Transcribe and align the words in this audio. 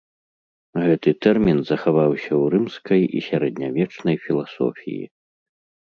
Гэты 0.83 1.09
тэрмін 1.25 1.59
захаваўся 1.67 2.27
ў 2.27 2.41
рымскай 2.55 3.01
і 3.19 3.25
сярэднявечнай 3.29 4.15
філасофіі. 4.27 5.03